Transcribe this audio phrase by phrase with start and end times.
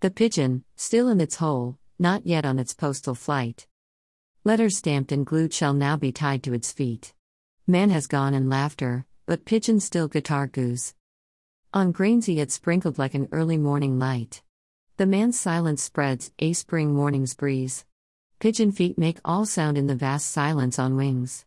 [0.00, 3.66] The pigeon, still in its hole, not yet on its postal flight.
[4.44, 7.14] Letters stamped and glued shall now be tied to its feet.
[7.66, 10.94] Man has gone in laughter, but pigeon still guitar goose.
[11.74, 14.40] On grains he had sprinkled like an early morning light.
[14.98, 17.84] The man's silence spreads, a spring morning's breeze.
[18.38, 21.44] Pigeon feet make all sound in the vast silence on wings.